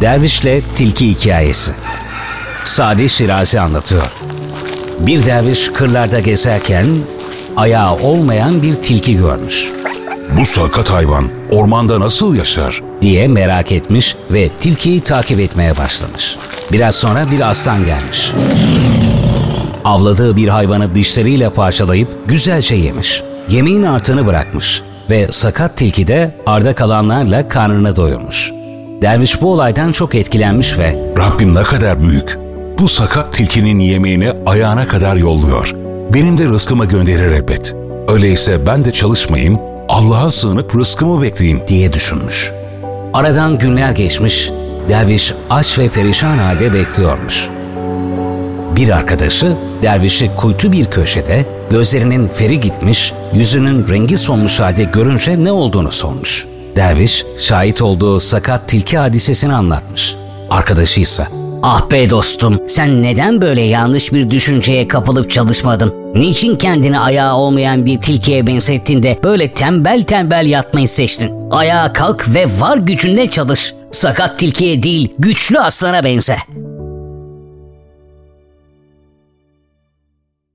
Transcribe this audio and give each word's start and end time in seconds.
Dervişle 0.00 0.60
Tilki 0.60 1.10
Hikayesi 1.10 1.72
Sadi 2.64 3.08
Şirazi 3.08 3.60
anlatıyor. 3.60 4.12
Bir 5.00 5.24
derviş 5.24 5.68
kırlarda 5.68 6.20
gezerken 6.20 6.86
ayağı 7.56 7.96
olmayan 7.96 8.62
bir 8.62 8.74
tilki 8.74 9.16
görmüş 9.16 9.64
Bu 10.40 10.44
sakat 10.44 10.90
hayvan 10.90 11.28
ormanda 11.50 12.00
nasıl 12.00 12.34
yaşar? 12.34 12.82
diye 13.02 13.28
merak 13.28 13.72
etmiş 13.72 14.16
ve 14.30 14.48
tilkiyi 14.48 15.00
takip 15.00 15.40
etmeye 15.40 15.76
başlamış. 15.78 16.36
Biraz 16.72 16.94
sonra 16.94 17.26
bir 17.30 17.50
aslan 17.50 17.84
gelmiş. 17.86 18.32
Avladığı 19.84 20.36
bir 20.36 20.48
hayvanı 20.48 20.94
dişleriyle 20.94 21.50
parçalayıp 21.50 22.08
güzelce 22.28 22.74
yemiş. 22.74 23.22
Yemeğin 23.48 23.82
artını 23.82 24.26
bırakmış 24.26 24.82
ve 25.10 25.28
sakat 25.30 25.76
tilki 25.76 26.06
de 26.06 26.36
arda 26.46 26.74
kalanlarla 26.74 27.48
karnını 27.48 27.96
doyurmuş. 27.96 28.57
Derviş 29.02 29.42
bu 29.42 29.52
olaydan 29.52 29.92
çok 29.92 30.14
etkilenmiş 30.14 30.78
ve 30.78 31.12
Rabbim 31.18 31.54
ne 31.54 31.62
kadar 31.62 32.02
büyük. 32.02 32.38
Bu 32.78 32.88
sakat 32.88 33.34
tilkinin 33.34 33.78
yemeğini 33.78 34.32
ayağına 34.46 34.88
kadar 34.88 35.16
yolluyor. 35.16 35.74
Benim 36.14 36.38
de 36.38 36.44
rızkımı 36.44 36.84
gönderir 36.84 37.32
elbet. 37.32 37.74
Öyleyse 38.08 38.66
ben 38.66 38.84
de 38.84 38.92
çalışmayayım, 38.92 39.58
Allah'a 39.88 40.30
sığınıp 40.30 40.76
rızkımı 40.76 41.22
bekleyeyim. 41.22 41.62
diye 41.68 41.92
düşünmüş. 41.92 42.52
Aradan 43.14 43.58
günler 43.58 43.90
geçmiş, 43.90 44.50
derviş 44.88 45.34
aç 45.50 45.78
ve 45.78 45.88
perişan 45.88 46.38
halde 46.38 46.72
bekliyormuş. 46.72 47.48
Bir 48.76 48.88
arkadaşı 48.88 49.56
dervişi 49.82 50.30
kuytu 50.36 50.72
bir 50.72 50.84
köşede 50.84 51.46
gözlerinin 51.70 52.28
feri 52.28 52.60
gitmiş, 52.60 53.12
yüzünün 53.34 53.88
rengi 53.88 54.16
solmuş 54.16 54.60
halde 54.60 54.84
görünce 54.84 55.44
ne 55.44 55.52
olduğunu 55.52 55.92
sormuş. 55.92 56.46
Derviş 56.78 57.24
şahit 57.38 57.82
olduğu 57.82 58.20
sakat 58.20 58.68
tilki 58.68 58.98
hadisesini 58.98 59.54
anlatmış. 59.54 60.16
Arkadaşı 60.50 61.00
ise 61.00 61.26
Ah 61.62 61.90
be 61.90 62.10
dostum, 62.10 62.58
sen 62.68 63.02
neden 63.02 63.42
böyle 63.42 63.60
yanlış 63.60 64.12
bir 64.12 64.30
düşünceye 64.30 64.88
kapılıp 64.88 65.30
çalışmadın? 65.30 65.94
Niçin 66.14 66.56
kendini 66.56 67.00
ayağı 67.00 67.34
olmayan 67.34 67.86
bir 67.86 68.00
tilkiye 68.00 68.46
benzettin 68.46 69.02
de 69.02 69.18
böyle 69.24 69.54
tembel 69.54 70.02
tembel 70.02 70.46
yatmayı 70.46 70.88
seçtin? 70.88 71.50
Ayağa 71.50 71.92
kalk 71.92 72.34
ve 72.34 72.46
var 72.60 72.76
gücünle 72.76 73.30
çalış. 73.30 73.74
Sakat 73.92 74.38
tilkiye 74.38 74.82
değil, 74.82 75.14
güçlü 75.18 75.58
aslana 75.58 76.04
benze. 76.04 76.36